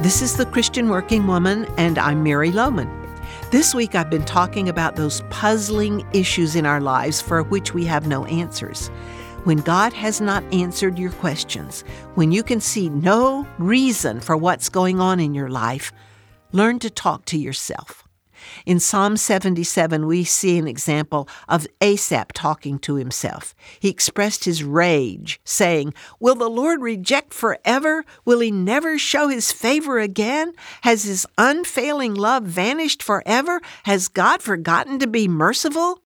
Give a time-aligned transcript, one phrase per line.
[0.00, 2.88] This is the Christian Working Woman, and I'm Mary Lowman.
[3.50, 7.84] This week I've been talking about those puzzling issues in our lives for which we
[7.86, 8.92] have no answers.
[9.42, 11.82] When God has not answered your questions,
[12.14, 15.90] when you can see no reason for what's going on in your life,
[16.52, 18.07] learn to talk to yourself.
[18.66, 23.54] In Psalm 77, we see an example of Asaph talking to himself.
[23.80, 28.04] He expressed his rage, saying, Will the Lord reject forever?
[28.24, 30.52] Will he never show his favor again?
[30.82, 33.60] Has his unfailing love vanished forever?
[33.84, 36.02] Has God forgotten to be merciful?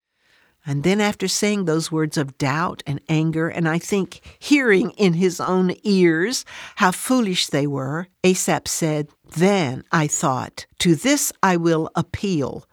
[0.64, 5.14] And then, after saying those words of doubt and anger, and I think hearing in
[5.14, 6.44] his own ears
[6.76, 12.64] how foolish they were, Asaph said, Then I thought, To this I will appeal,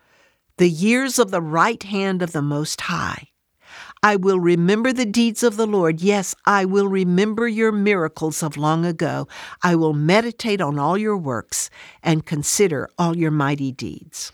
[0.58, 3.30] the years of the right hand of the Most High.
[4.04, 6.00] I will remember the deeds of the Lord.
[6.00, 9.28] Yes, I will remember your miracles of long ago.
[9.64, 11.70] I will meditate on all your works
[12.02, 14.31] and consider all your mighty deeds.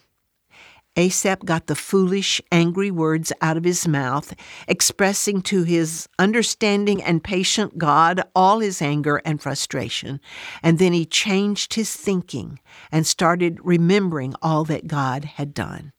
[0.95, 4.33] Asaph got the foolish, angry words out of his mouth,
[4.67, 10.21] expressing to his understanding and patient God all his anger and frustration.
[10.63, 12.59] And then he changed his thinking
[12.91, 15.91] and started remembering all that God had done.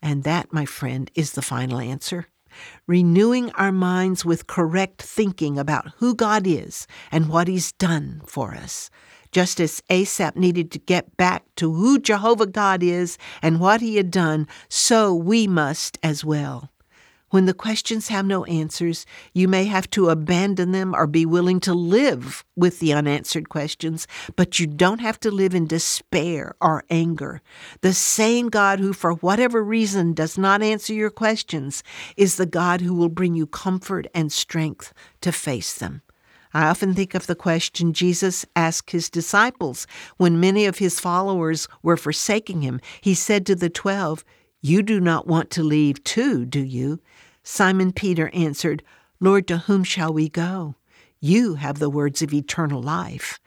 [0.00, 2.28] And that, my friend, is the final answer.
[2.86, 8.54] Renewing our minds with correct thinking about who God is and what He's done for
[8.54, 8.90] us
[9.32, 13.96] just as Asaph needed to get back to who Jehovah God is and what he
[13.96, 16.70] had done, so we must as well.
[17.30, 21.60] When the questions have no answers, you may have to abandon them or be willing
[21.60, 26.84] to live with the unanswered questions, but you don't have to live in despair or
[26.88, 27.42] anger.
[27.82, 31.82] The same God who, for whatever reason, does not answer your questions
[32.16, 36.00] is the God who will bring you comfort and strength to face them.
[36.54, 41.68] I often think of the question Jesus asked his disciples when many of his followers
[41.82, 42.80] were forsaking him.
[43.00, 44.24] He said to the twelve,
[44.60, 47.00] You do not want to leave too, do you?
[47.42, 48.82] Simon Peter answered,
[49.20, 50.74] Lord, to whom shall we go?
[51.20, 53.40] You have the words of eternal life.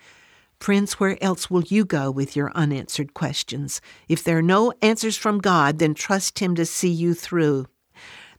[0.59, 3.81] Friends, where else will you go with your unanswered questions?
[4.07, 7.65] If there are no answers from God, then trust Him to see you through.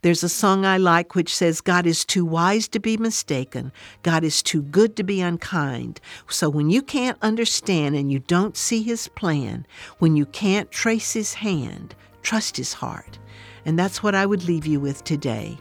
[0.02, 3.70] There's a song I like which says, God is too wise to be mistaken.
[4.02, 6.00] God is too good to be unkind.
[6.28, 9.64] So when you can't understand and you don't see his plan,
[10.00, 13.20] when you can't trace his hand, trust his heart.
[13.64, 15.56] And that's what I would leave you with today.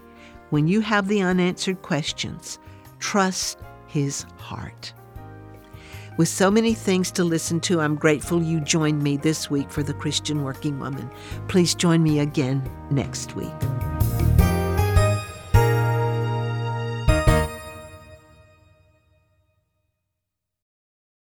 [0.50, 2.57] When you have the unanswered questions,
[2.97, 4.91] trust his heart.
[6.18, 9.84] With so many things to listen to, I'm grateful you joined me this week for
[9.84, 11.12] the Christian Working Woman.
[11.47, 13.53] Please join me again next week.